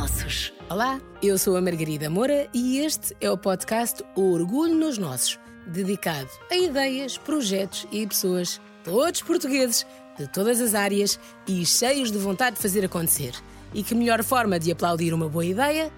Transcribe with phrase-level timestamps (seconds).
[0.00, 0.50] Nossos.
[0.70, 5.38] Olá, eu sou a Margarida Moura e este é o podcast O Orgulho nos Nossos,
[5.66, 9.86] dedicado a ideias, projetos e pessoas, todos portugueses,
[10.18, 13.34] de todas as áreas e cheios de vontade de fazer acontecer.
[13.74, 15.92] E que melhor forma de aplaudir uma boa ideia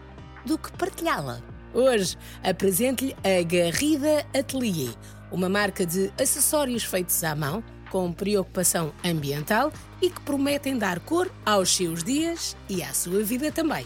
[0.45, 1.41] do que partilhá-la?
[1.73, 4.93] Hoje apresento-lhe a Garrida Atelier,
[5.31, 7.63] uma marca de acessórios feitos à mão
[7.93, 9.71] com preocupação ambiental
[10.01, 13.85] e que prometem dar cor aos seus dias e à sua vida também.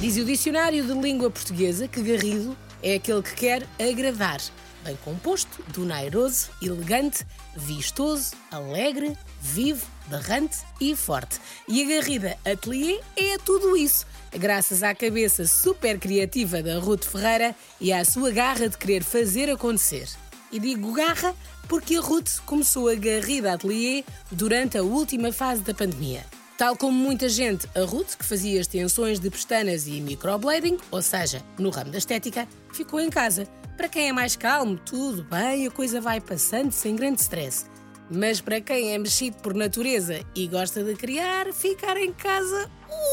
[0.00, 4.40] Diz o dicionário de língua portuguesa que Garrido é aquele que quer agradar,
[4.84, 7.24] bem composto, donairoso, elegante,
[7.56, 11.38] vistoso, alegre, vivo, berrante e forte.
[11.68, 17.54] E a Garrida Atelier é tudo isso, graças à cabeça super criativa da Ruth Ferreira
[17.80, 20.08] e à sua garra de querer fazer acontecer.
[20.50, 21.36] E digo garra
[21.68, 26.24] porque a Ruth começou a Garrida Atelier durante a última fase da pandemia.
[26.56, 31.40] Tal como muita gente, a Ruth, que fazia extensões de pestanas e microblading, ou seja,
[31.56, 33.46] no ramo da estética, ficou em casa.
[33.76, 37.66] Para quem é mais calmo, tudo bem, a coisa vai passando sem grande stress.
[38.10, 42.68] Mas para quem é mexido por natureza e gosta de criar, ficar em casa,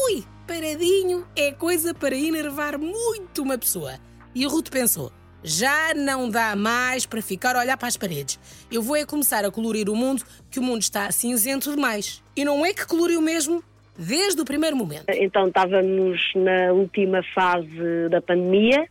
[0.08, 3.96] ui, paradinho, é coisa para enervar muito uma pessoa.
[4.34, 8.38] E a Ruth pensou: já não dá mais para ficar a olhar para as paredes.
[8.70, 12.22] Eu vou é começar a colorir o mundo, que o mundo está cinzento demais.
[12.36, 13.62] E não é que coloriu mesmo
[13.98, 15.06] desde o primeiro momento.
[15.10, 18.86] Então estávamos na última fase da pandemia,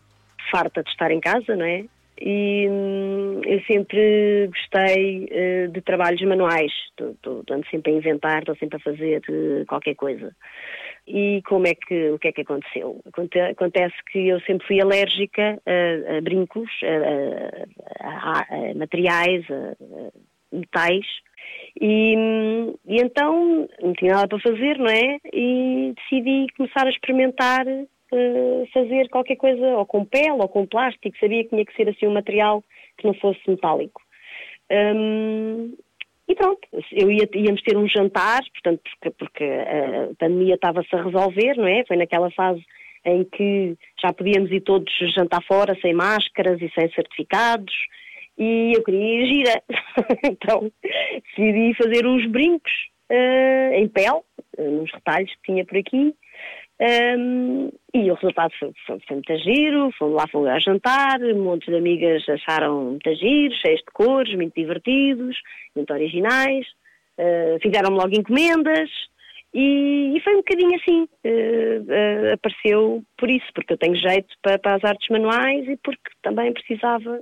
[0.52, 1.86] farta de estar em casa, não é?
[2.20, 8.78] E hum, eu sempre gostei uh, de trabalhos manuais, estou sempre a inventar, estou sempre
[8.78, 10.34] a fazer uh, qualquer coisa.
[11.08, 13.00] E como é que, o que é que aconteceu?
[13.06, 19.76] Acontece que eu sempre fui alérgica a, a brincos, a, a, a materiais, a,
[20.52, 21.06] metais,
[21.80, 22.16] e,
[22.88, 25.20] e, então não tinha nada para fazer, não é?
[25.34, 31.18] E decidi começar a experimentar uh, fazer qualquer coisa, ou com pele, ou com plástico,
[31.20, 32.64] sabia que tinha que ser assim um material
[32.98, 34.02] que não fosse metálico.
[34.72, 35.75] Um,
[36.36, 36.60] pronto,
[36.92, 41.68] eu ia, íamos ter um jantar, portanto, porque, porque a pandemia estava-se a resolver, não
[41.68, 41.84] é?
[41.86, 42.64] Foi naquela fase
[43.06, 47.74] em que já podíamos ir todos jantar fora, sem máscaras e sem certificados,
[48.38, 49.64] e eu queria ir gira.
[50.24, 52.72] então, decidi fazer uns brincos
[53.12, 54.22] uh, em pele,
[54.58, 56.14] uh, nos retalhos que tinha por aqui,
[56.82, 61.44] um, e o resultado foi, foi, foi muito giro, fomos lá fomos a jantar, um
[61.44, 65.38] monte de amigas acharam muito giro, cheios de cores, muito divertidos,
[65.74, 66.66] muito originais,
[67.18, 68.90] uh, fizeram-me logo encomendas
[69.54, 74.36] e, e, foi um bocadinho assim, uh, uh, apareceu por isso, porque eu tenho jeito
[74.42, 77.22] para, para as artes manuais e porque também precisava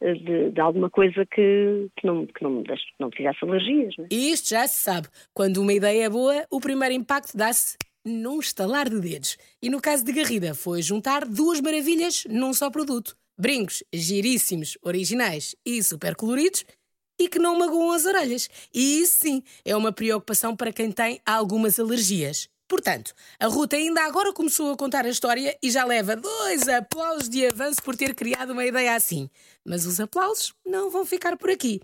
[0.00, 3.94] de, de, alguma coisa que, que, não, que, não, que não me fizesse alergias.
[3.98, 4.08] Não é?
[4.12, 8.40] E isto já se sabe, quando uma ideia é boa, o primeiro impacto dá-se num
[8.40, 9.36] estalar de dedos.
[9.60, 13.16] E no caso de Garrida, foi juntar duas maravilhas num só produto.
[13.38, 16.64] Brincos giríssimos, originais e super coloridos
[17.18, 18.48] e que não magoam as orelhas.
[18.72, 22.48] E isso sim é uma preocupação para quem tem algumas alergias.
[22.68, 27.28] Portanto, a Ruta ainda agora começou a contar a história e já leva dois aplausos
[27.28, 29.28] de avanço por ter criado uma ideia assim.
[29.64, 31.80] Mas os aplausos não vão ficar por aqui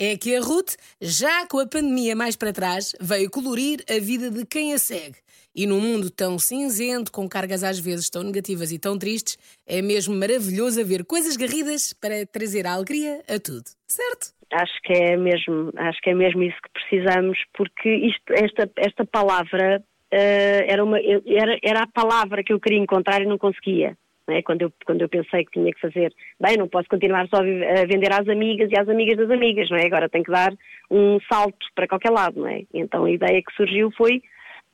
[0.00, 4.30] é que a Ruth, já com a pandemia mais para trás, veio colorir a vida
[4.30, 5.18] de quem a segue.
[5.54, 9.82] E num mundo tão cinzento, com cargas às vezes tão negativas e tão tristes, é
[9.82, 13.64] mesmo maravilhoso ver coisas garridas para trazer a alegria a tudo.
[13.86, 14.32] Certo?
[14.52, 19.04] Acho que é mesmo, acho que é mesmo isso que precisamos, porque isto, esta, esta
[19.04, 23.96] palavra uh, era, uma, era, era a palavra que eu queria encontrar e não conseguia.
[24.28, 24.42] É?
[24.42, 27.86] Quando, eu, quando eu pensei que tinha que fazer, bem, não posso continuar só a
[27.86, 29.86] vender às amigas e às amigas das amigas, não é?
[29.86, 30.52] Agora tenho que dar
[30.88, 32.62] um salto para qualquer lado, não é?
[32.72, 34.22] Então a ideia que surgiu foi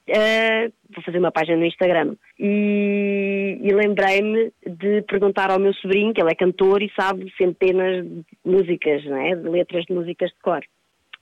[0.09, 2.15] Uh, vou fazer uma página no Instagram.
[2.39, 8.05] E, e lembrei-me de perguntar ao meu sobrinho, que ele é cantor e sabe centenas
[8.05, 9.35] de músicas, não é?
[9.35, 10.63] de letras de músicas de cor.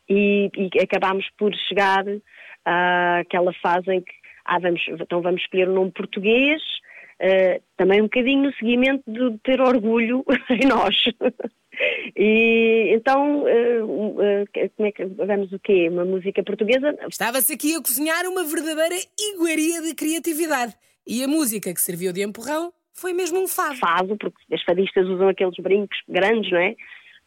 [0.08, 2.04] E, e acabámos por chegar
[2.64, 4.12] àquela fase em que
[4.44, 6.62] ah, vamos, então vamos escolher um nome português
[7.20, 10.96] uh, também um bocadinho no seguimento de ter orgulho em nós.
[12.16, 15.88] E então, uh, uh, como é que vamos o quê?
[15.90, 16.96] Uma música portuguesa?
[17.08, 20.74] Estava-se aqui a cozinhar uma verdadeira iguaria de criatividade.
[21.06, 23.76] E a música que serviu de empurrão foi mesmo um fado.
[23.76, 26.74] Fado, porque as fadistas usam aqueles brincos grandes, não é?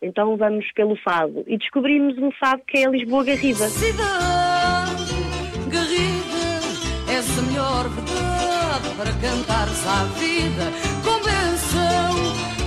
[0.01, 1.43] Então vamos pelo fado.
[1.47, 3.67] E descobrimos um fado que é a Lisboa Garriba.
[3.67, 5.13] Cidade
[5.69, 8.26] Garriba, essa melhor verdade
[9.21, 10.65] cantares à vida
[11.03, 12.13] com benção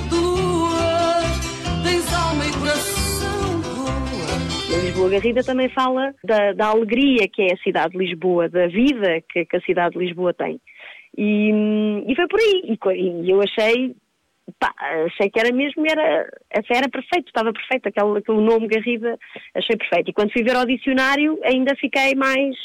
[0.08, 1.23] de lua.
[1.85, 4.79] Tens alma e coração boa.
[4.79, 8.67] A Lisboa Garrida também fala da, da, alegria que é a cidade de Lisboa, da
[8.67, 10.61] vida que, que a cidade de Lisboa tem.
[11.17, 11.50] E,
[12.06, 12.76] e foi por aí.
[12.97, 13.94] E, e eu achei,
[14.58, 14.75] pá,
[15.06, 19.17] achei que era mesmo, era, era perfeito, estava perfeito, aquele, aquele nome Garrida,
[19.55, 20.11] achei perfeito.
[20.11, 22.56] E quando fui ver ao dicionário, ainda fiquei mais,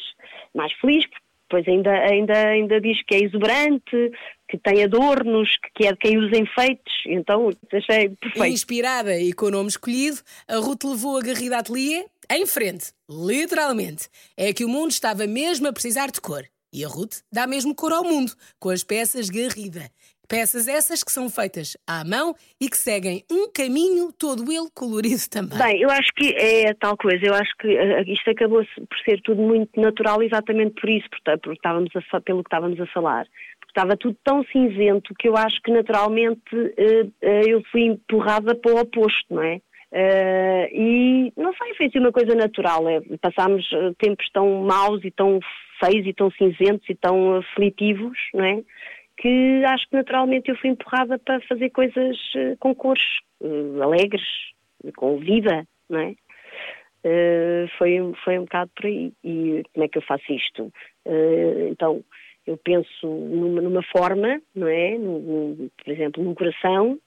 [0.54, 1.06] mais feliz,
[1.50, 4.12] pois ainda, ainda, ainda diz que é exuberante,
[4.47, 8.53] que tem adornos, que é de quem usa enfeites, então achei perfeito.
[8.53, 14.07] Inspirada e com o nome escolhido, a Ruth levou a Garrida Atelier em frente, literalmente.
[14.38, 16.44] É que o mundo estava mesmo a precisar de cor.
[16.74, 19.89] E a Ruth dá mesmo cor ao mundo, com as peças Garrida.
[20.27, 25.22] Peças essas que são feitas à mão e que seguem um caminho todo ele colorido
[25.30, 25.57] também.
[25.57, 29.22] Bem, eu acho que é tal coisa, eu acho que uh, isto acabou por ser
[29.22, 33.25] tudo muito natural exatamente por isso, porque, estávamos a, pelo que estávamos a falar.
[33.60, 38.74] Porque estava tudo tão cinzento que eu acho que naturalmente uh, eu fui empurrada para
[38.74, 39.62] o oposto, não é?
[39.92, 42.89] Uh, e não sei, foi assim uma coisa natural.
[42.89, 45.39] É, passámos tempos tão maus e tão
[45.80, 48.62] feios e tão cinzentos e tão aflitivos, não é?
[49.17, 53.03] Que acho que naturalmente eu fui empurrada para fazer coisas uh, com cores
[53.41, 54.25] uh, alegres,
[54.95, 56.15] com vida, não é?
[57.06, 59.13] Uh, foi, foi um bocado por aí.
[59.23, 60.71] E como é que eu faço isto?
[61.69, 62.03] então,
[62.47, 64.97] eu penso numa, numa forma, não é?
[64.97, 67.00] No, no, por exemplo, num coração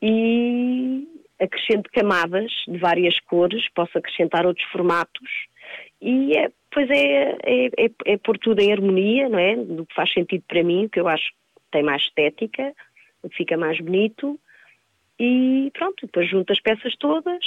[0.00, 1.06] e
[1.40, 5.30] acrescento camadas de várias cores, posso acrescentar outros formatos
[6.00, 9.56] e é, pois é, é, é, é pôr tudo em harmonia, não é?
[9.56, 12.74] Do que faz sentido para mim, que eu acho que tem mais estética,
[13.32, 14.38] fica mais bonito
[15.18, 17.44] e pronto, depois junto as peças todas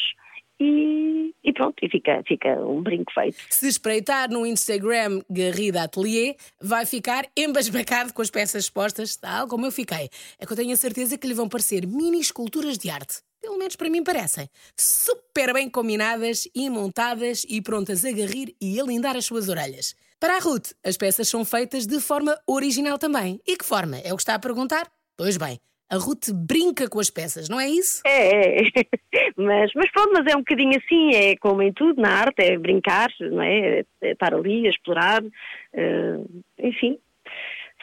[0.59, 3.38] e, e, pronto, e fica, fica um brinco feito.
[3.50, 9.65] Se espreitar no Instagram Garrida Atelier, vai ficar embasbacado com as peças expostas, tal como
[9.65, 10.09] eu fiquei.
[10.39, 13.21] É que eu tenho a certeza que lhe vão parecer mini esculturas de arte.
[13.41, 14.47] Pelo menos para mim parecem.
[14.77, 19.95] Super bem combinadas e montadas e prontas a garrir e a lindar as suas orelhas.
[20.19, 23.39] Para a Ruth, as peças são feitas de forma original também.
[23.47, 23.97] E que forma?
[23.97, 24.88] É o que está a perguntar?
[25.17, 25.59] Pois bem,
[25.89, 28.01] a Ruth brinca com as peças, não é isso?
[28.05, 28.63] É, é.
[29.35, 32.57] mas, mas pronto, mas é um bocadinho assim, é como em tudo na arte, é
[32.57, 33.83] brincar, não é?
[34.01, 36.99] é estar ali a explorar, uh, enfim,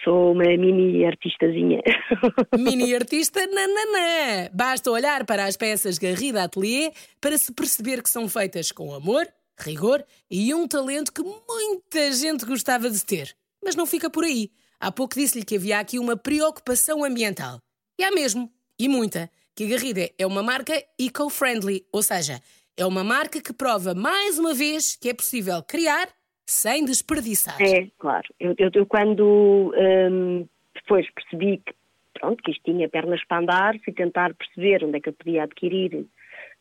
[0.04, 1.82] Sou uma mini artistazinha.
[2.56, 3.40] Mini artista?
[3.46, 4.48] Nananã!
[4.52, 9.26] Basta olhar para as peças Garrida Atelier para se perceber que são feitas com amor,
[9.58, 13.34] rigor e um talento que muita gente gostava de ter.
[13.62, 14.50] Mas não fica por aí.
[14.80, 17.60] Há pouco disse-lhe que havia aqui uma preocupação ambiental.
[17.98, 22.40] E há mesmo, e muita, que a Garrida é uma marca eco-friendly, ou seja,
[22.76, 26.08] é uma marca que prova mais uma vez que é possível criar
[26.48, 27.60] sem desperdiçar.
[27.60, 28.26] É, claro.
[28.40, 29.72] Eu, eu, eu quando
[30.10, 31.74] hum, depois percebi que,
[32.14, 35.42] pronto, que isto tinha pernas para andar, fui tentar perceber onde é que eu podia
[35.42, 36.06] adquirir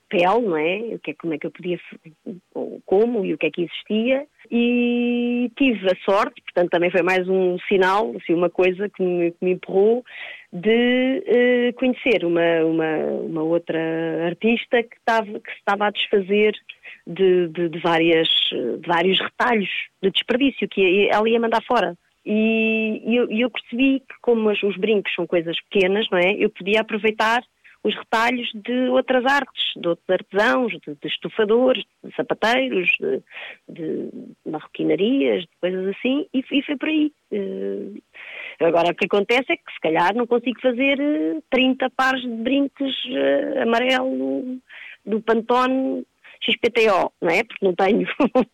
[0.09, 0.95] pele, não é?
[0.95, 1.79] O que é como é que eu podia,
[2.85, 4.25] como e o que é que existia.
[4.51, 9.31] E tive a sorte, portanto também foi mais um sinal, assim, uma coisa que me,
[9.31, 10.03] que me empurrou
[10.51, 13.79] de uh, conhecer uma, uma, uma, outra
[14.25, 16.55] artista que estava, que estava a desfazer
[17.05, 19.69] de, de, de, várias, de vários retalhos
[20.01, 21.97] de desperdício que ela ia mandar fora.
[22.25, 26.33] E, e eu, eu, percebi que como os, os brincos são coisas pequenas, não é?
[26.33, 27.41] Eu podia aproveitar
[27.83, 33.21] os retalhos de outras artes, de outros artesãos, de, de estufadores, de sapateiros, de,
[33.69, 34.09] de
[34.45, 37.13] marroquinarias, de coisas assim, e, e foi por aí.
[37.31, 38.01] Uh,
[38.59, 40.97] agora o que acontece é que se calhar não consigo fazer
[41.49, 44.57] 30 eh, pares de brincos uh, amarelo
[45.05, 46.05] do Pantone
[46.41, 47.43] XPTO, não é?
[47.43, 48.07] Porque não tenho.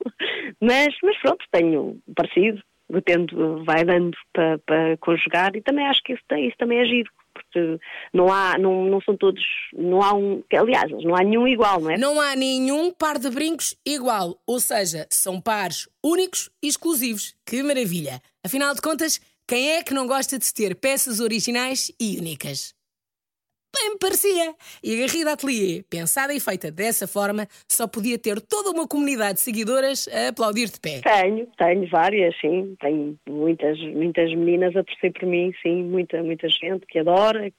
[0.61, 2.61] mas, mas pronto, tenho parecido,
[3.05, 7.09] tendo, vai dando para, para conjugar e também acho que isso, isso também é giro
[7.33, 7.79] porque
[8.13, 9.43] não há, não, não são todos,
[9.73, 11.97] não há um, aliás, não há nenhum igual, não é?
[11.97, 17.35] Não há nenhum par de brincos igual, ou seja, são pares únicos e exclusivos.
[17.45, 18.21] Que maravilha!
[18.45, 19.19] Afinal de contas,
[19.53, 22.73] quem é que não gosta de ter peças originais e únicas?
[23.71, 24.55] Bem me parecia.
[24.83, 29.35] E a Garrida Atelier, pensada e feita dessa forma, só podia ter toda uma comunidade
[29.35, 31.01] de seguidoras a aplaudir de pé.
[31.01, 32.75] Tenho, tenho várias, sim.
[32.79, 35.83] Tenho muitas, muitas meninas a torcer por mim, sim.
[35.83, 37.53] Muita, muita gente que adora,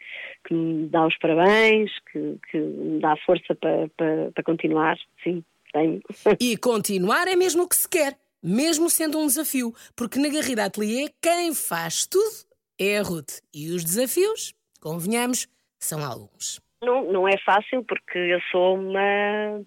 [0.49, 5.45] que me dá os parabéns, que, que me dá força para, para, para continuar, sim.
[5.73, 6.03] Tenho.
[6.41, 10.67] E continuar é mesmo o que se quer, mesmo sendo um desafio, porque na Garrida
[10.67, 12.45] Atelier quem faz tudo
[12.79, 13.41] é a Ruth.
[13.55, 15.49] E os desafios, convenhamos,
[15.79, 16.61] são alguns.
[16.83, 19.65] Não, não é fácil porque eu sou uma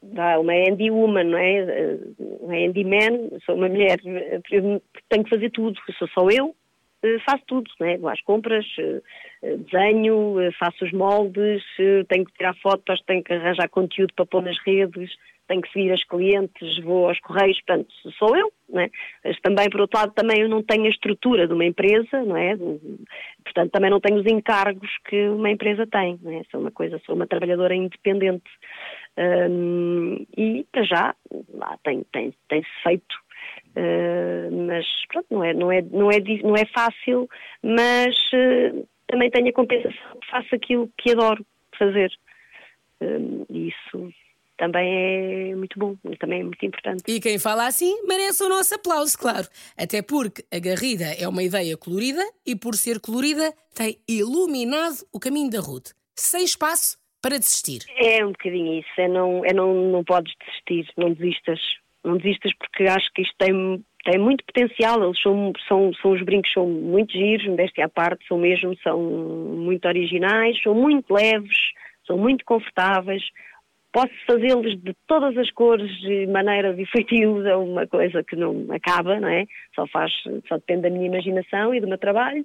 [0.00, 1.98] uma handy woman, não é?
[2.18, 6.54] Uma handy man, sou uma mulher, tenho que fazer tudo, sou só eu,
[7.02, 7.98] eh, faço tudo, não é?
[7.98, 11.62] Vou às compras, eh, desenho, eh, faço os moldes,
[12.08, 15.10] tenho que tirar fotos, tenho que arranjar conteúdo para pôr nas redes,
[15.48, 18.90] tenho que seguir as clientes, vou aos correios, portanto, sou eu, não é?
[19.24, 22.36] Mas também, por outro lado, também eu não tenho a estrutura de uma empresa, não
[22.36, 22.56] é?
[23.42, 26.42] Portanto, também não tenho os encargos que uma empresa tem, não é?
[26.50, 28.50] Sou uma coisa, sou uma trabalhadora independente.
[29.18, 31.14] Um, e, para já,
[31.54, 33.28] lá tem, tem, tem-se feito
[33.76, 37.28] Uh, mas pronto, não é, não, é, não, é, não é fácil,
[37.62, 41.44] mas uh, também tenho a compensação que faço aquilo que adoro
[41.78, 42.10] fazer.
[43.00, 44.12] Uh, isso
[44.58, 47.04] também é muito bom, também é muito importante.
[47.06, 49.46] E quem fala assim merece o nosso aplauso, claro.
[49.78, 55.20] Até porque a Garrida é uma ideia colorida e, por ser colorida, tem iluminado o
[55.20, 55.92] caminho da Ruth.
[56.14, 57.84] Sem espaço para desistir.
[57.96, 61.60] É um bocadinho isso, é não, é não, não podes desistir, não desistas.
[62.04, 65.02] Não desistas porque acho que isto tem, tem muito potencial.
[65.04, 68.98] Eles são, são, são os brincos são muito giros, modéstia à parte, são mesmo, são
[69.00, 71.56] muito originais, são muito leves,
[72.04, 73.22] são muito confortáveis
[73.92, 78.66] posso fazê-los de todas as cores, de maneiras e feitios, é uma coisa que não
[78.70, 79.46] acaba, não é?
[79.74, 80.12] Só faz,
[80.48, 82.44] só depende da minha imaginação e do meu trabalho,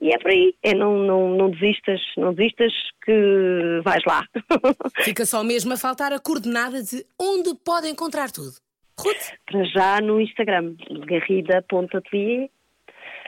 [0.00, 2.72] e é por aí, é não, não, não desistas, não desistas
[3.04, 4.24] que vais lá.
[5.02, 8.52] Fica só mesmo a faltar a coordenada de onde pode encontrar tudo.
[8.98, 9.32] Ruth?
[9.46, 10.74] Para já no Instagram,
[11.06, 12.50] garrida.atelier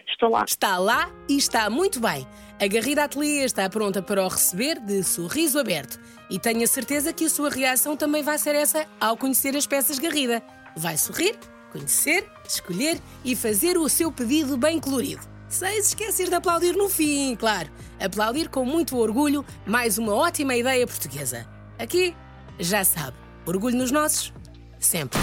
[0.09, 0.45] estou lá.
[0.47, 2.27] Está lá e está muito bem.
[2.61, 5.99] A Garrida Atelier está pronta para o receber de sorriso aberto.
[6.31, 9.67] E tenho a certeza que a sua reação também vai ser essa ao conhecer as
[9.67, 10.41] peças Garrida.
[10.77, 11.37] Vai sorrir,
[11.73, 15.23] conhecer, escolher e fazer o seu pedido bem colorido.
[15.49, 17.71] Sem se esquecer de aplaudir no fim, claro.
[18.01, 21.47] Aplaudir com muito orgulho mais uma ótima ideia portuguesa.
[21.79, 22.15] Aqui,
[22.59, 24.33] já sabe, orgulho nos nossos,
[24.79, 25.19] sempre.